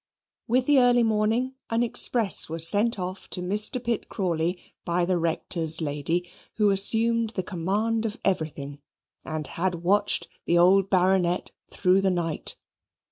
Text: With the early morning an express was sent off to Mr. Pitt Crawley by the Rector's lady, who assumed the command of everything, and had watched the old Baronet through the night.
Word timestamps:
With 0.47 0.65
the 0.65 0.79
early 0.79 1.03
morning 1.03 1.53
an 1.69 1.83
express 1.83 2.49
was 2.49 2.67
sent 2.67 2.97
off 2.97 3.29
to 3.29 3.39
Mr. 3.43 3.77
Pitt 3.79 4.09
Crawley 4.09 4.73
by 4.83 5.05
the 5.05 5.19
Rector's 5.19 5.79
lady, 5.79 6.27
who 6.55 6.71
assumed 6.71 7.29
the 7.35 7.43
command 7.43 8.07
of 8.07 8.17
everything, 8.25 8.79
and 9.25 9.45
had 9.45 9.75
watched 9.75 10.27
the 10.45 10.57
old 10.57 10.89
Baronet 10.89 11.51
through 11.69 12.01
the 12.01 12.09
night. 12.09 12.55